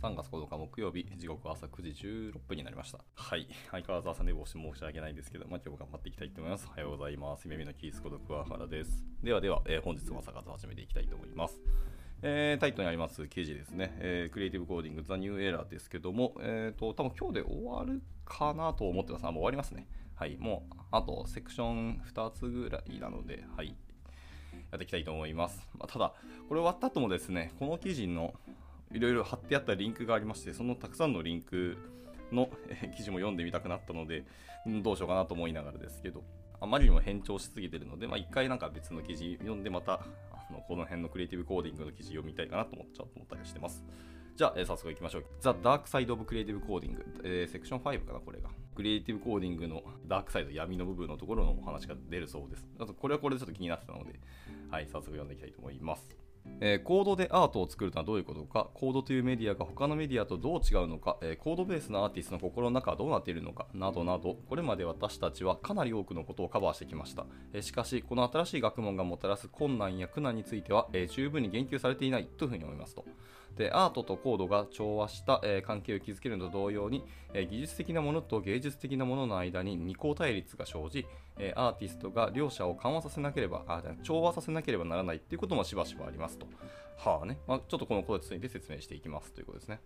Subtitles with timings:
[0.00, 3.00] 3月9日木曜日、時刻は朝9時16分になりました。
[3.16, 3.48] はい。
[3.68, 6.68] 相変わらず朝寝坊して申し訳ないんですけど、まあ、今日も頑張っていきたいと思います。
[6.68, 7.46] おはようございます。
[7.46, 9.02] 夢見のキースこと桑原です。
[9.24, 11.60] ではでは、えー、本日も朝活始めていきたいと思います。
[12.22, 19.26] えー、タイトルにあります記事ですね、えー、 Creative Coding、The New Era ですけども、えーと、多分今日で終わるかなと思ってます。
[19.26, 19.88] あ、もう終わりますね。
[20.14, 23.74] はい、もう、あとセクション2つぐらいなので、はい、
[24.70, 25.68] やっていきたいと思います。
[25.76, 26.14] まあ、ただ、
[26.48, 28.32] これ終わった後もですね、この記事の
[28.92, 31.76] いろいろ貼ってあったリンクがありまして、そのたくさんのリンク
[32.32, 32.48] の
[32.96, 34.24] 記事も読んでみたくなったので、
[34.66, 36.24] どうしようかなと思いながらですけど、
[36.60, 40.00] あまりにも変調しすぎてるので、まあ、一回なんか別の記事読んで、また
[40.32, 43.84] あのこの辺のクリエイティブコーディングの記事読みたいかなと思っちゃうと思ったりしてます。
[44.36, 45.24] じゃあ、えー、早速いきましょう。
[45.40, 48.50] The Dark Side of Creative Coding、えー、セクション5かな、これが。
[48.74, 52.64] クリエイティブコーディングのダークサイド、闇の部分のところのお話が出るそうです。
[52.78, 54.20] あと、これはこれでちょっと気になってたので、
[54.70, 56.27] はい、早速読んでいきたいと思います。
[56.60, 67.26] えー、コードでアートを作るのはどういうことか、コードというメディアが他のメディアとどう違うのか、えー、コードベースのアーティストの心の中はどうなっているのか、などなど、これまで私たちはかなり多くのことをカバーしてきました。
[67.52, 73.04] えー、しかし、この新しい学問がもたらす困難や苦難については、え十分に言及されていないというふうに思いますと。
[73.58, 81.06] でアートとコードが調和した、えー、関係を築けるのと同様に、えー、技術的なものと芸術的なものの間に二項対立が生じ、
[81.38, 86.46] えー、アーティストが両者を緩和させなければあ調和させなければならないということもしばしばありますと。
[86.96, 89.80] はあねまあ、ちょっとこのことについて説明していきますということですね。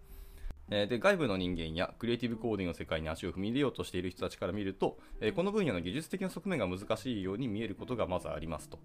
[0.68, 4.98] で外部の人間やクリエイティブコーディングの世界に足を踏み入れようとしている人たちから見ると、
[5.34, 8.78] この分野の技術的な側面が難しいように見えることがまずありますと。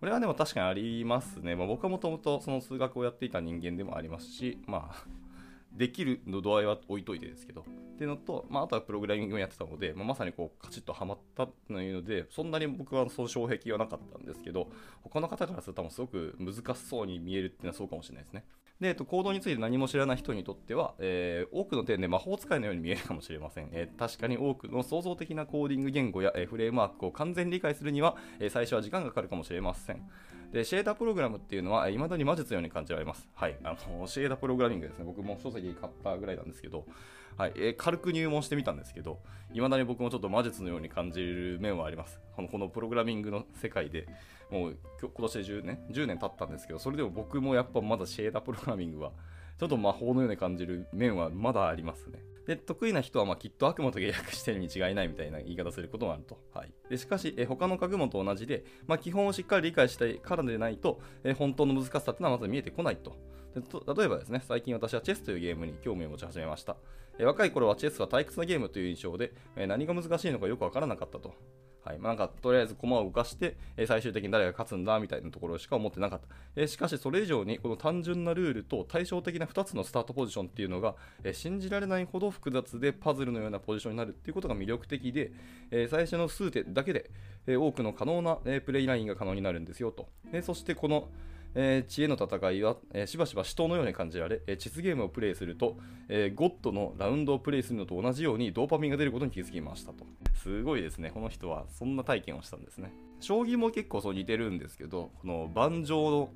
[0.00, 1.56] これはでも確かにありますね。
[1.56, 5.04] まあ、僕はもともとその数学をやっていた人間でもありますし、まあ、
[5.72, 7.64] できるの度合いは置いといてですけど。
[7.94, 14.68] っていうのと、まあ、あとはプログラミングをやってたので、まあ、まさにこうカチッとはまったというので、そんなに僕はその障壁はなかったんですけど、
[15.04, 18.44] 他の方からすると多分すごく難しそうに見えるっていうのはそうかもしれないですね。
[18.84, 30.06] で、えっと、行動について何も知らない人にとっては、えー、多くの点で魔法使いのように見えるかもしれません、えー、確かに多くの創造的なコーディング言語や、えー、フレームワークを完全に理解するには、え最初は時間がかかるかもしれません。
[30.54, 33.28] で、シェーダープログラムっていうのは、未だに魔術のように感じられます。
[33.34, 33.56] はい。
[33.64, 35.04] あの、シェーダプログラミングですね。
[35.04, 36.86] 僕も書籍買ったぐらいなんですけど、
[37.36, 37.52] はい。
[37.56, 39.18] えー、軽く入門してみたんですけど、
[39.52, 42.20] 未だに僕もちょっと魔術のように感じる面はあります。
[42.36, 44.06] このこのプログラミングの世界で、
[44.48, 49.10] もう今年で10年、10年経ったんですけど、それでも僕もやっぱまだシェーダプログラミングは、
[49.58, 52.20] ちょっと魔法のように感じる面はまだありますね。
[52.46, 56.38] で、得意な人はまきっと悪魔と契約してるに違いないみたいな言い方することもあると。
[56.52, 56.72] はい。
[56.90, 63.16] でしかし、え他の学問と同じで、まあ、基本をしっかり理解したいからでないと、え本当の難しさっていうのはまず見えてこないと。
[63.54, 63.62] で
[63.96, 66.76] 例えばですね、最近私はチェスというゲームに興味を持ち始めました。
[67.18, 71.34] え若い頃はチェスは退屈なゲームという印象で、え何が難しいのかよくわからなかったと。
[71.84, 71.98] はい。
[71.98, 85.32] まあ、なんかとりあえず駒を動かして、え最終的に誰が勝つんだみたいなところしか思ってなかった、えしかしそれ以上にこの単純なルールと対照的な2つのスタートポジションっていうのが、え信じられないほど複雑でパズルのようなポジションになるっていうことが魅力的で、
[85.70, 87.10] え最初の数手だけで、
[87.46, 91.08] え多くの可能な、えプレイラインが可能になるんですよと、えそしてこの
[91.54, 95.76] えー、知恵の戦いは、えー、しばしば死闘のように感じられ、えー、チスゲームをプレイすると、
[96.08, 100.04] えゴッドのラウンドをプレイするのと同じようにドーパミンが出ることに気づきましたと。
[100.42, 102.92] すごいですね、この人はそんな体験をしたんですね。
[103.20, 106.30] 将棋も結構そう似てるんですけど、この盤上の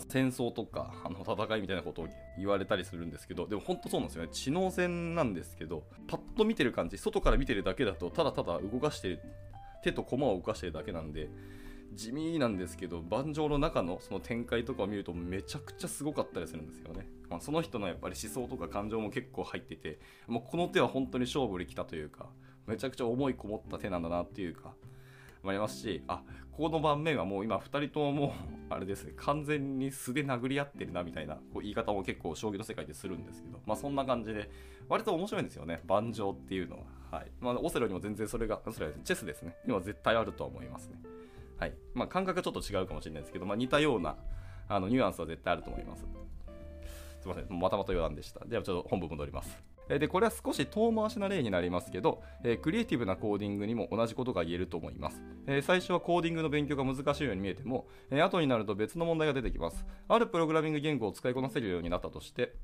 [0.00, 9.20] 戦争とかあの戦いみたいなことを言われたりするんですけどでも本当そうなんですよね知能戦なんですけどパッと見てる感じ外から見てるだけだとただただ動かしてる
[9.82, 11.28] 手と駒を動かしてるだけなんで
[11.92, 22.26] 地味なんですけど盤上の中のその展開とかを見るとめちゃくちゃすごかったりするんですよね、まあ、その人のやっぱり思想とか感情も結構入っててもうこの手は本当に勝負できたというか
[22.66, 24.74] めちゃくちゃ思いこもった手なんだなっていうか
[25.44, 26.22] ありますしあ
[26.52, 28.30] この盤面はもう今2人とももう
[28.74, 34.50] あれですね完全に素で殴り合ってるなみたいなこう言い方も結構将棋の世界でするんですけどまあそんな感じで
[34.88, 36.98] 割と面白いんですよね盤上っていうのは。
[37.10, 37.30] はい。
[37.40, 39.56] まあオセロにも全然それがそれはチェスですね。
[39.66, 40.98] 今絶対あると思いますね。
[41.58, 44.16] はいまあ、感覚がちょっと違うかもしれないですけど、まあ、似たような
[44.68, 46.06] あのニュアンスは絶対あると思います。
[47.20, 48.44] すみません、またまた余談でした。
[48.44, 49.62] では、ちょっと本部戻ります。
[49.88, 55.22] で、これは少し遠回しな例になりますけど、えー、クリエイティブなコーディングにも同じことが言えると思います。
[55.46, 59.86] えー、最初はコーディングの勉強が難しいように見えても、えー、後になると別の問題が出てきます。
[60.06, 62.54] あるプログラミング言語を使いこなせるようになったとして、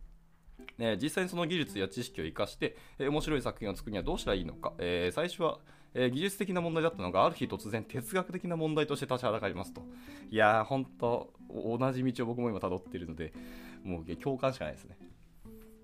[0.78, 5.58] え実際にその技術や知識を生かして、え面白い作品を作るにはどうしたらいいのか、え最初は
[5.94, 9.82] え、技術的な問題だったのがある日突然哲学的な問題として立ちはだかりますと。
[10.28, 13.32] いやー、本当同じ道を僕も今辿っているので、
[13.84, 14.98] もう共感しかないですね。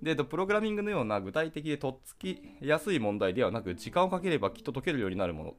[0.02, 5.54] で、プログラミングのような具体的でとっつきやすい問題ではなく、時間をかければきっと解けるようになるもの。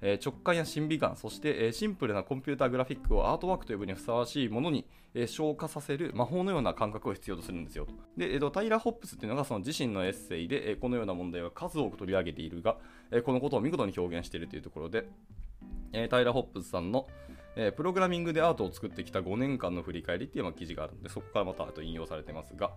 [0.00, 7.86] 直感や審美眼、そして、シンプルなコンピューターグラフィックをアートワークと呼ぶにふさわしいものに、え消化させる魔法のような感覚を必要とするんですよ。
[8.16, 12.76] で、タイラー・ホップスっていうのがその自身のエッセイで、このような問題は数多く取り上げているが、
[13.24, 15.06] このことを見事に表現しているというところで、
[16.10, 17.06] タイラー・ホップスさんの、
[17.76, 22.72] プログラミングでアートを作ってきた5年間の振り返りっていう記事があるので、そこからまた引用されてますが、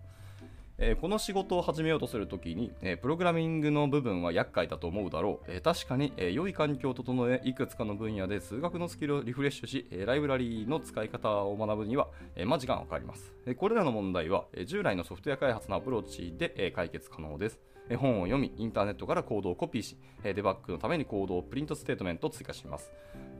[0.79, 5.51] えー、この仕事を始めようとするときに、えー、プログラミングの部分は厄介だと思うだろう。
[5.51, 13.33] えー、確かに、え良い環境を整え、いくつかの分野で数学のスキルをリフレッシュし、えライブラリーの使い方を学ぶには、えまあ、時間がかかります。
[13.47, 17.59] えこれらの問題は、え従来のソフトウェア開発のアプローチで、え解決可能です。
[17.95, 22.91] 本を読み、インターネットからコードをコピーし、デバッグのためにコードを print statement を追加します。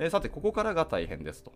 [0.10, 1.51] さて、ここからが大変ですと。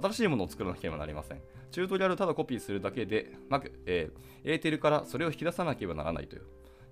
[0.00, 1.40] 新しいものを作らなければなりません。
[1.70, 6.42] チュートリアルをただコピーするだけでなく、えー、エーテルからそれを引き出さなければならないという。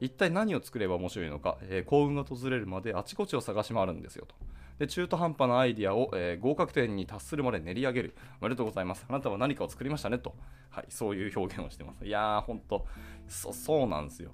[0.00, 4.34] 一体何を作れば面白いのか、えー、幸運が訪れるまであちこちを探し回るんですよと。
[4.78, 8.14] で中途半端なアイディアを、えー、合格点に達するまで練り上げる。
[8.40, 9.06] おめでとうございます。
[9.08, 10.34] あなたは何かを作りましたねと。
[10.70, 12.04] はい、そういう表現をしてます。
[12.04, 12.86] いやー、ほんと、
[13.28, 14.32] そそうなんですよ。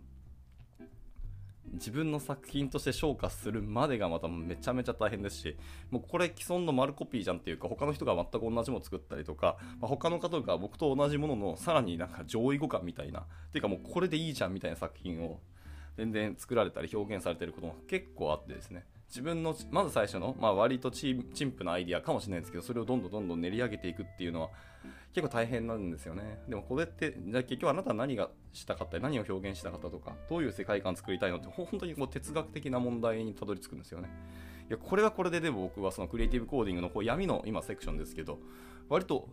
[1.72, 5.56] 自分の作品として昇華するまでがまためちゃめちゃ大変ですし、
[5.90, 15.40] もうこれ既存の丸コピーじゃんっていうか、他の人が全く同じもの作ったりとか、まあ、他の方が僕と同じもののさらになんか上位互換みたいな、っていうかもうこれでいいじゃんみたいな作品を
[15.96, 18.84] 全然作られたり表現されてることも結構あってですね。
[19.11, 24.51] 自分のまず最初の、まあ、割とチンプなアイディアかもしれないですけどそれをどんどんどんどん練り上げていくっていうのは
[25.12, 26.41] 結構大変なんですよね。
[26.49, 34.09] でもこれってじゃあ結局あなたは何がしたかったり何を表現したかったとかどういう世界観作りたいのって本当にこう哲学的な問題にたどり着くんですよね。
[34.69, 38.39] いやこれはこれででも僕はそのクリエイティブコーディングのこう闇の今セクションですけど
[38.89, 39.29] 割と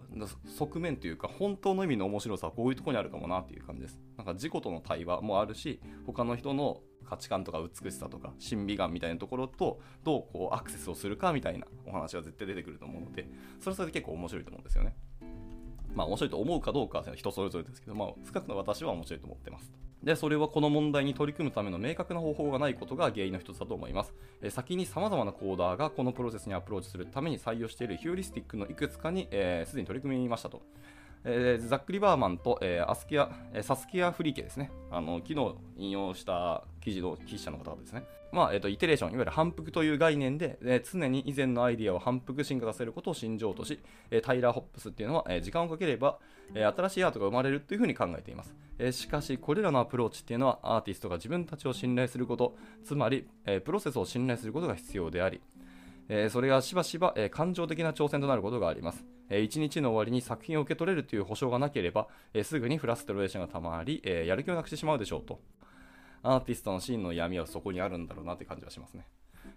[0.58, 4.00] 側面というか本当の意味の面白さはこういうとこにあるかもなっていう感じです。
[4.18, 13.28] なんか自己との対話もあるし他の人の価値観とか美しさとか審美眼みたいなところとどうこうアクセスをするかみたいなお話は絶対出てくると思うので
[13.60, 14.96] それはそれで結構面白いと思うんですよね。
[15.98, 19.72] まあ面白いと思うかどうかは人それぞれですけど、まあ少なくとも私は面白いと思ってます。
[20.04, 24.14] で、それはこの問題に取り組むための明確な方法がないことが原因の一つだと思います。
[24.42, 30.62] え先に様々なコーダーがこのプロセスにアプローチするために採用しているヒューリスティックのいくつかにすで、えー、に取り組みましたと。
[31.24, 34.72] えー、ザック・リバーマンと、えー、アスキア、えー、サスキア・フリーケですね。
[34.92, 38.04] あの昨日引用した記事の記者の方々ですね。
[38.32, 43.78] まあ、えっ、ー、と、イテレーション、いわゆる反復という概念で、えー、常に以前のアイディアを反復進化させることを信条とし、
[44.10, 46.18] えー、タイラー・ホップスっていうのは、え、時間をかければ、
[46.56, 48.56] え、新しいアートが生まれるというふうに考えています。
[48.80, 52.56] え、しかし、これらのアプローチっていうのは、アーティストが自分たちを信頼すること、
[52.86, 55.42] つまり、え、プロセスを信頼することが必要であり、
[56.08, 59.06] え、それがしばしば、え、感情的な挑戦となることがあります。
[59.30, 65.42] えー、一日の終わりに作品を受け取れるという保証がなければ、え、すぐにフラストレーションがたまり、えー、やる気をなくしてしまうでしょうと。
[66.24, 69.08] アーティストの真の闇はそこにあるんだろうなという感じはしますね。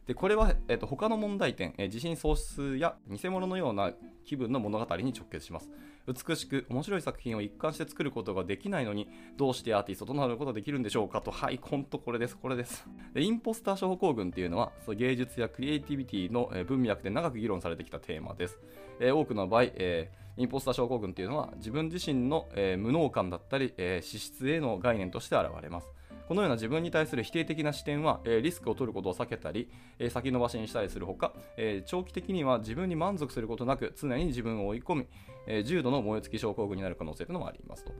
[0.06, 3.92] でこれは、えーと、他の問題点、えー、自信喪失や偽物のような
[4.24, 5.70] 気分の物語に直結します。
[6.06, 12.86] 美しく面白い作品を一貫して作ることができないのに、どうしてアーティストとなることができるんでしょうかと、はい、ほんとこれです、これです。
[13.14, 18.58] でインポスター症候群っていうのは、その芸術やクリエイティビティの文脈で長く議論されてきたテーマです。
[18.98, 25.92] えー、多くの場合、えー、インポスター症候群っていうのは、自分自身の、え、無能感だったり、え資質への概念として現れます。
[26.30, 29.68] このような自分に対する否定的な視点は、えリスクを取ることを避けたり、
[29.98, 35.06] え先延ばしにしたりするほか、え長期的には自分に満足することなく常に自分を追い込み、
[35.48, 37.92] え重度の燃え尽き症候群になる可能性というのもありますと。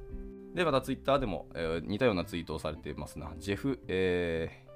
[0.55, 3.33] で、またツイッターでも、え似たようなツイートをされていますな。
[3.37, 4.70] ジェフ、えー、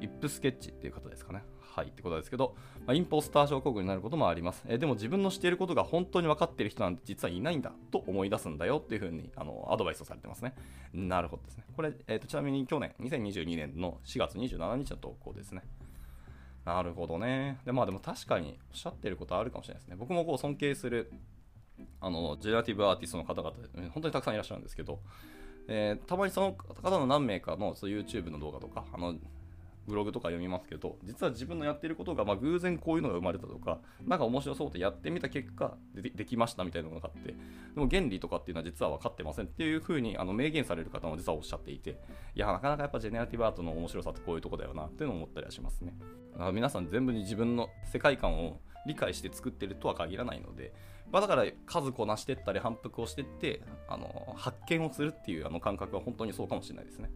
[0.00, 1.42] イップスケッチっていう方ですかね。
[1.60, 2.56] はいってことですけど、
[2.86, 4.64] まあ、インポスター症候群になることもあります。
[4.66, 10.54] えー、でも自分の知っていることが本当に分かっている人なんて実はいないんだと思い出すんだよっていうふうにあのアドバイスをされてますね。
[10.92, 11.64] なるほどですね。
[11.76, 15.62] これ、えーと、ちなみに去年、2022年の4月27日の投稿ですね。
[16.64, 17.58] なるほどね。
[17.64, 19.96] で、まあでも確かにおっしゃってることあるかもしれないですね。
[19.96, 21.12] 僕もこう尊敬する
[22.00, 23.52] あのジェラティブアーティストの方々、
[23.92, 25.00] 本当にたくさんいらっしゃるんですけど、
[25.68, 29.14] えー、たまにその方の何名かのその YouTube の動画とか、あの
[29.90, 37.36] ブログとか読みますけど、実は自分のやってることが、まあ、偶然こういうのが生まれたとか、なんか面白そうってやってみた結果で、できましたみたいなのがあって、で
[37.76, 42.00] も原理とかっていうのは実は分かってませんっていうふうにあの明言される方も実はおっしゃっていて、
[42.34, 45.94] いや、なかなかやっぱジェネラティブアートの面白さってこういうとこだよなっていうのを思ったりはしますね。
[46.32, 50.72] だから皆さん全部に自分の世界観を理解して作ってるとは限らないので、
[51.12, 57.10] まあ、だから数こなしてったり反復をしてってあの発見をするっていうあの感覚は本当にそうかもしれないですね。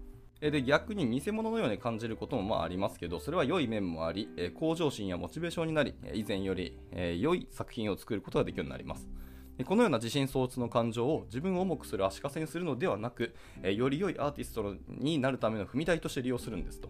[0.50, 6.78] で逆に偽物のように感じることもまあありますけどそれは良い面もあり向上心やモチベーションになり以前より
[7.18, 9.08] 良い作品を作ることができるようになります。
[9.64, 16.88] このような自信喪失の感情を自分を重くする足かせにするのではなくより良いアーティストになるための踏み台として利用するんですと、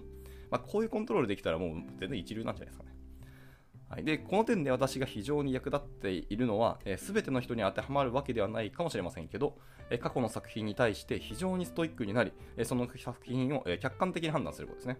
[0.50, 2.94] まあ、こういうコントロールできたらもう全然一流なんじゃないですかね。
[3.94, 9.56] はい、でこの点で私が非常に役立っているのは、えー、全ての人に当てはまるわけではないかもしれませんけど、
[9.88, 14.98] えー、過去の作品に対して非常にストイックになり、えー、その作品を、え客観的に判断することですね。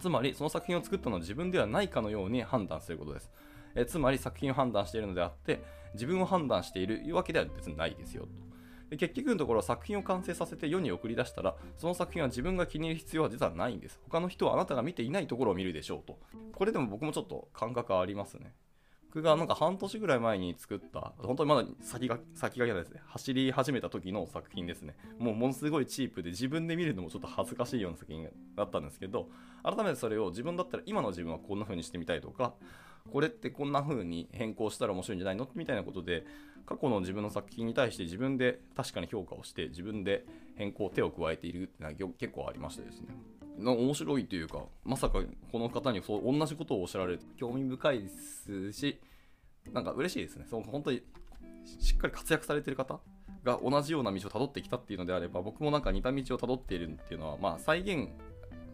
[0.00, 3.30] つまり、その作品を作ったのは自分ではないかのように判断することです。
[3.74, 5.64] えつまり、作品を判断しているのであって、
[5.94, 8.47] 自分を判断しているわけでは別にないですよと。
[8.90, 14.00] で結局のところ作品を完成させて世に送り出したらその作品は自分が気に入る必要は実はないんです。
[14.04, 16.18] 他の人はあなたが見ていないところを見るでしょうと。
[16.52, 18.54] これでも僕もちょっと感覚ありますね。
[19.10, 24.96] 僕がなんか半年ぐらい前に作った、本当にまだ先が先がけないですね、走り始めた時の作品ですね。
[25.18, 29.30] もうものすごいチープで自分で見るのもちょっと恥ずかしいような作品だったんですけど、
[29.62, 32.52] 改めてそれを自分だったら今の自分はこんな風にしてみたいとか、
[33.12, 35.48] これってこんな風に変更したら面白いんじゃないの？
[35.54, 36.24] みたいなことで、
[36.66, 40.24] 過去の自分の作品に対して自分で確かに評価をして、自分で
[40.56, 43.08] 変更、手を加えているってのは結構ありましてですね。
[43.58, 49.00] 面白いというか、まさかこの方にそう同じことをおっしゃられる興味深いですし、
[49.72, 50.46] なんか嬉しいですね。
[50.48, 51.02] その本当に
[51.80, 53.00] しっかり活躍されてる方
[53.42, 58.10] が同じような道をたどってきたっていうのであれば、僕もなんか似た道をたどっているっていうのは、まあ再現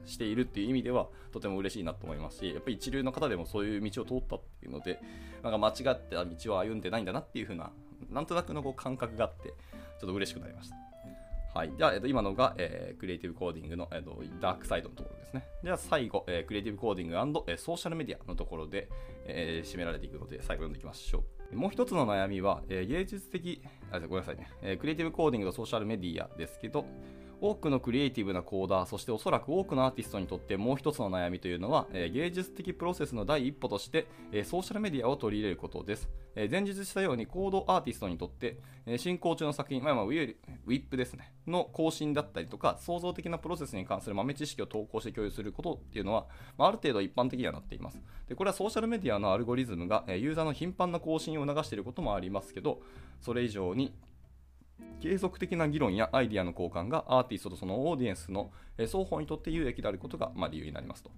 [0.07, 5.01] しているっていう意味ではとても嬉しいなと思いますし、やっぱり一流の方でもそういう道を通ったっていうので、
[5.43, 7.71] なんか間違った道を歩んでないんだなっていう風な、
[8.11, 9.55] なんとなくのこう感覚があって、ちょ
[9.97, 10.77] っと嬉しくなりました。
[11.55, 11.73] はい。
[11.77, 15.47] では、えっと、今のが、えー、クリエイティブコーディングの、えっと、ダークサイドのところですね。
[15.63, 17.15] では、最後、えー、クリエイティブコーディング、
[17.47, 18.89] えー、ソーシャルメディアのところで、
[19.25, 21.57] えー、締められていくので、最後読んでいきましょう。
[21.57, 26.87] もう一つの悩みは、えー、芸術的、あ、ごめんなさいね、えー、クリエイティブコーディングとソーシャルメディアですけど、
[27.47, 36.09] 多くのクリエイティブなコーダー、そしておそらく多くのアーティストにとってもう一つの悩みというのは、え、芸術的プロセスの第一歩として、え、ソーシャルメディアを取り入れることです。
[36.35, 40.37] え、前述したようにコードアーティストにとって、え進行中の作品、まあ、まあ、ウィ
[40.69, 48.01] ップですね、の更新だったりとか、創造的なプロセスに関する豆知識を投稿して共有することっていうのは、まあ、ある程度一般的にはなっています。
[48.27, 52.81] でこれはソーシャルメディアのアルゴリズムが、えユーザーの頻繁な更新を促していることもありますけど、
[53.21, 53.93] それ以上に
[55.01, 61.11] 継続的な議論やアイデアの交換がアーティストとそのオーディエンスの双方にとって有益であることが、ま、理由になりますと。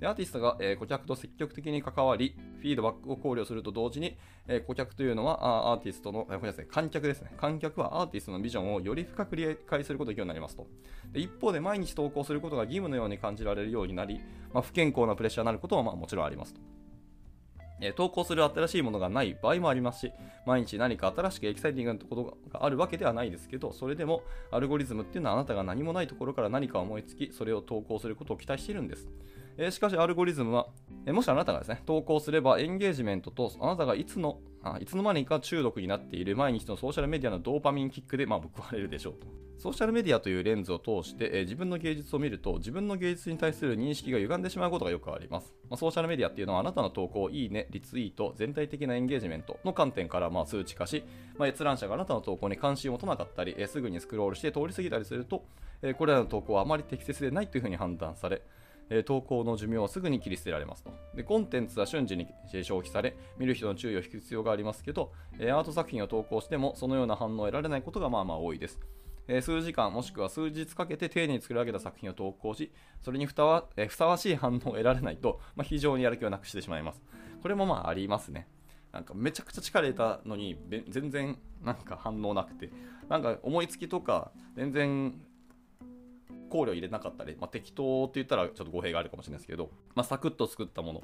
[0.00, 4.16] でアーティストが、え、顧客と積極的に関わり、フィードバックを考慮すると同時に、
[4.48, 7.32] え、顧客というのはアーティストの、え、ごめんなさい、観客ですね。
[7.36, 10.66] 観客はアーティストのビジョンをより深く理解することができるようになりますと。
[11.12, 14.20] で一方で、毎日投稿することが義務のように感じられるようになり、
[14.52, 16.60] まあ、不健康なプレッシャーになることはまあもちろんありますと。
[17.84, 20.12] え投稿する新しいものがない場合もありますし、
[20.46, 29.08] 毎日何か新しくエキサイティングなことがあるわけではないですけど、それでもアルゴリズムっていうのはあなたが何もないところから何か思いつき、それを投稿することを期待しているんです。
[29.56, 30.66] えしかし、アルゴリズムは、
[31.06, 39.26] えもしあなたがですね、投稿すればエンゲージメントとあなたがいつのあいつの間にか中毒になっている毎日のソーシャルメディアのドーパミンキックで、まあ、報われるでしょうと。
[39.58, 45.54] ソーシャルメディアというレンズを通して、えー、自分の芸術を見ると、自分の芸術に対する認識が歪んでしまうことがよくあります。
[45.70, 51.04] まあ、ソーシャルメディアっていうのは、あなたの投稿、いいね、リツイート、全体的なエンゲージメントの観点からまあ数値化し、
[51.38, 55.44] まあ、閲覧者があなたの投稿に関心を持たなかったり、えー、すぐにスクロールして通り過ぎたりすると、
[55.82, 58.42] えー、これらの投稿はあまり適切でないというふうに判断され、
[58.90, 61.22] え投稿の寿命はすぐに切り捨てられますとで。
[61.22, 62.28] コンテンツは瞬時に
[62.62, 68.80] 消費され、見る人の注意を引く必要がありますけど、えアート作品を投稿してもそのような反応を得られないことがまあまあ多いです。
[69.26, 77.02] え数時間もしくは数日かけて丁寧に作り上げた作品を投稿し、それにふたわ、えふさわしい反応を得られないと、まあ、非常にやる気をなくしてしまいます。
[77.42, 78.48] これもまあありますね。
[78.92, 80.56] なんかめちゃくちゃ力入れたのに
[80.88, 82.70] 全然なんか反応なくて、
[83.08, 85.20] なんか思いつきとか全然
[86.54, 91.02] 考慮入れなかったり、まあ、適当って言ったらちょっと語弊があるかもしれないですけど、まあ、サクッと作ったもの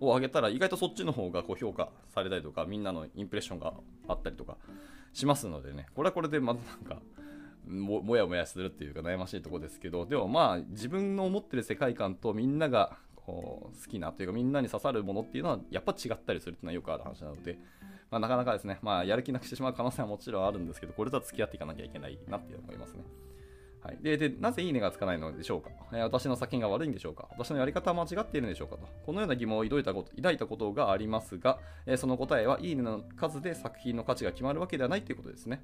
[0.00, 3.74] を上げたら意外とそっちの方がこう評価されたりとかみんなのインプレッションが
[4.08, 4.56] あったりとか
[5.12, 7.02] しますのでねこれはこれでまずなんか
[7.68, 17.58] ももやもやするっていうか悩ましいとこですけどでもまあ自分の思ってる世界観とみんながこう好きなというかみんなに刺さるものっていうのはやっぱ違ったりするっていうのはよくある話なので、
[18.10, 23.04] まあ、なかなかですね、まあ、やる気なくしてしまう可能性はもちろんあるんですけどこれとは付き合っていかなきゃいけないなって思いますね。
[23.86, 27.28] はい、ででなぜいいねがつかないのでしょうか、えー、私の作品が悪いんでしょうか？
[27.30, 28.88] 私のやり方は間違っているんでしょうかと。
[29.04, 35.62] このような疑問を抱いたこと抱いたことがありますが、えー、その答えはいいねの数で作品の価値が決まるわけではないということですね。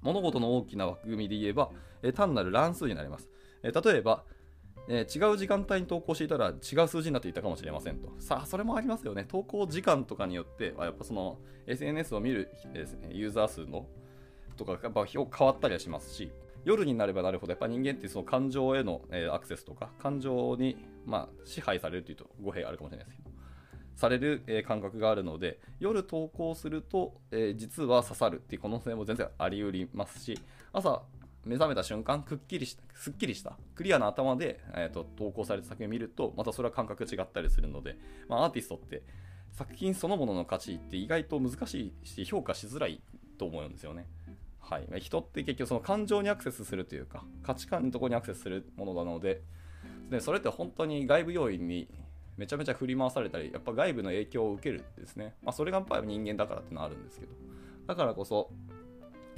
[0.00, 1.70] 物事の大きな枠組みで言えば、
[2.02, 3.28] えー、単なる乱数になります、
[3.62, 4.24] え例えば
[4.88, 8.12] えー、違う時間帯に投稿していたら違う数字になっていたかもしれませんと。
[8.18, 9.24] さあ、それもありますよね。
[9.28, 11.38] 投稿時間とかによっては、やっぱその
[11.68, 13.86] SNS を見るですね、ユーザー数の
[14.56, 16.32] とかやっぱ変わったりはしますし、
[16.64, 20.76] 夜になればなるほどやっぱ人間ってその感情への、えー、アクセスとか感情に、
[21.06, 23.30] まあ、支配されるというと語弊あるかもしれないですけど
[23.94, 30.40] される、えー、感覚があるので夜投稿すると、えー、実は刺さるっていう可能性も全然あり得りますし
[30.72, 31.02] 朝
[31.44, 37.96] 目覚めた瞬間くっきりしたすっきりしたクリアな頭で、えーと、投稿された作品を見るとまたそれは感覚違ったりするので、
[38.28, 39.02] まあ、アーティストって
[39.50, 43.02] 作品そのものの価値って意外と難しいし評価しづらい
[43.38, 44.06] と思うんですよね。
[44.62, 49.42] はい、人って結局その感情にアクセスするというか価値観のところにアクセスするものなので
[50.10, 51.88] でそれって本当に外部要因に
[52.36, 57.32] めちゃめちゃ振り回されたりやっぱ外部の影響を受けるんですね、まあ、それがやっぱり人間だからってのはあるんですけど。
[57.86, 58.50] だからこそ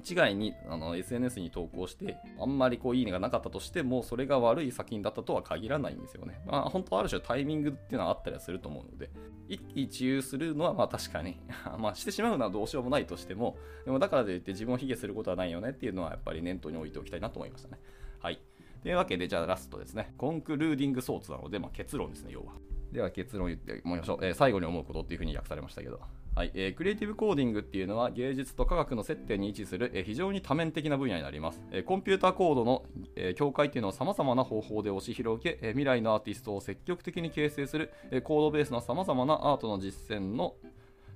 [0.05, 6.43] 一概にあの SNS に投稿してあんまりこういいねがなかったとしてもそれが悪い作品だったとは限らないんですよね。
[6.47, 9.11] まあ本当ある種タイミングっていうのはあったりはすると思うので
[9.49, 11.41] 一喜一憂するのはまあ確かに
[11.81, 13.57] まあしてしまうのはどうしようもないとしても
[13.87, 17.79] でもだからといって自分を卑下することはないよねっていうのはやっぱり念頭に置いておきたいなと思いましたね。
[18.19, 18.39] はい。
[18.83, 20.13] というわけでじゃあラストですね。
[20.19, 22.53] concluding thoughts なので、まあ、結論ですね、要は。
[22.93, 26.01] では結論言ってみましょう、えー、最後に思うことっていうふうに訳されましたけど、
[26.37, 32.83] はいえー、 creative coding っていうのは芸術と科学の接点に位置する、えー、非常に多面的な分野になります、えー、コンピューターコードの、
[33.15, 40.57] え、境界っていうのを様々な方法で押し広げ、え、未来のアーティストを積極的に形成する、え、コードベースのさまざまなアートの実践の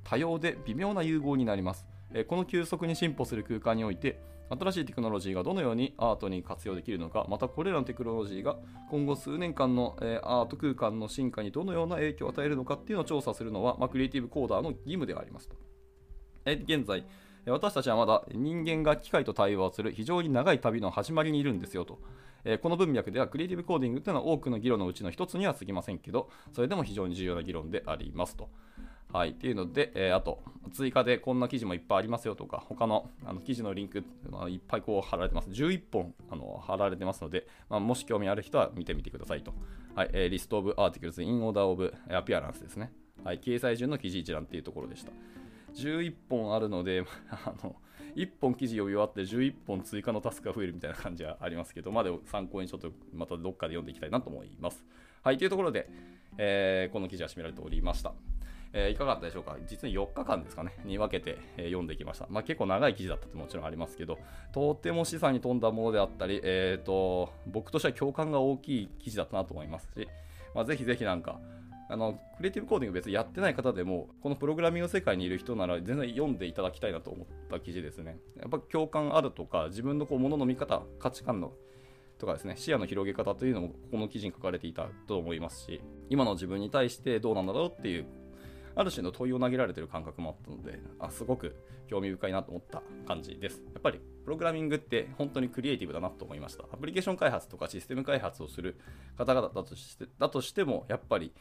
[0.04, 1.84] 多様で微妙な融合になります、
[2.14, 8.56] え、この急速に進歩する空間において新しいテクノロジーがどのようにアートに活用できるのか、またこれらのテクノロジーが
[8.90, 15.56] 今後数年間の、えー、アート空間の進化にどのような影響を与えるのかっていうのを調査するのは、まあ、クリエイティブコーダーの義務でありますと。
[16.46, 17.04] え現在、
[17.46, 21.98] 私たちはまだ人間が機械と対話をする非常に長い旅の始まりにいるんですよと。
[22.44, 28.48] えこの文脈ではクリエイティブコーディングというのは多くの議論のうちの一つには過ぎませんけど、それでも非常に重要な議論でありますと。
[29.12, 35.48] はい、っていうので、えー、あと、追加でこんな記事もいっぱいありますよとか、他のあの記事のリンク、まあ、いっぱいこう貼られてます。
[35.50, 39.54] 11本あの貼られてますので、まあ、もし興味ある人は見てみてくださいと。
[39.94, 42.92] はい、え、リストオブアーティクルズインオーダーオブアピアランスですね。
[43.24, 45.12] はい、掲載順の記事一覧っていうところでした。
[45.74, 47.76] 11本あるので、 あの、
[48.14, 54.84] 1本記事読み終わって11本追加のタスクが増えるみたいな感じはありますけど、まで参考にちょっとまたどっかで読んでいきたいなと思います。
[55.22, 55.88] はい、というところで、
[56.36, 58.12] えー、この記事は締められておりました。
[58.72, 59.56] えー、いかがだったでしょうか？
[59.66, 62.26] 実に4日間ですかね、に分けて、え、読んできました。
[62.28, 64.18] まあ、結構長い記事だったってもちろんありますけど、
[64.52, 70.08] とっても示唆に富んだものであったり、えーと、僕としては共感が大きい記事だったなと思いますし、
[70.54, 71.40] まあ、ぜひぜひなんか、
[71.90, 78.18] あのクリエイティブコーディング別にやってない方でも、このプログラミング世界にいる人なら全然読んでいただきたいなと思った記事ですね。
[78.38, 81.52] やっぱ共感あるとか、自分のこうものの見方、価値観の
[82.18, 88.06] とかですね、視野の広げ方というのもこの記事に書かれていたと思いますし、今の自分に対してどうなんだろうっていう
[88.78, 91.56] ある種の問いを投げられてる感覚もあったので、あすごく
[91.88, 93.60] 興味深いなと思った感じです。
[93.74, 96.62] やっぱりプログラミングって本当にクリエイティブだなと思いました。
[96.72, 98.78] アプリケーション開発とかシステム開発をする
[99.16, 101.32] 方々だとしてだとしても、やっぱり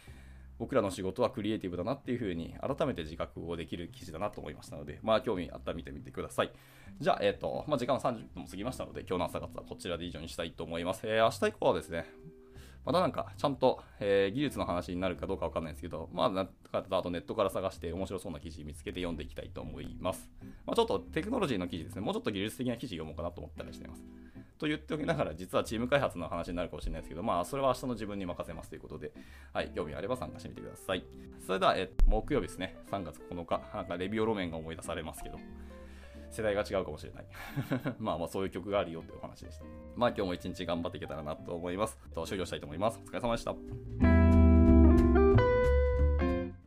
[0.58, 6.52] 僕らの仕事はクリエイティブだなっていうふうに改めて自覚をできる記事だなと思いましたので、まあ興味あったら見てみてください。
[7.00, 11.02] じゃあ、えっ、ー、と、まあ時間は30分も過ぎましたので、今日の朝活はこちらで以上にしたいと思います。
[11.04, 12.06] えー、明日以降はですね、
[12.88, 20.32] またなんか、ちゃんと、えー、技術の話になるかどうかわかんないですけど、まあ、なんかあとネットから探して面白そうな記事見つけて読んでいきたいと思います。
[20.66, 24.06] まあ、ちょっとテクノロジーの記事ですね、もうちょっと技術的な記事読もうかなと思ったりしています。
[24.58, 29.12] と言っておきながら、実はチーム開発の話になるかもしれないですけど、まあ、それは明日の自分に任せますということで、
[29.52, 31.04] はい、興味あれば参加してみてください。
[31.46, 35.38] それでは、え木曜日ですね、3月9日、なんかレビオロメンが思い出されますけど、
[36.30, 37.26] 世代が違うかもしれない
[38.00, 39.66] まあまあそういう曲があるよっていうお話でした。
[39.96, 41.98] まあ今日も一日頑張っていけたらなと思います。
[42.14, 43.00] と終了したいと思います。
[43.04, 44.17] お疲れ様でした。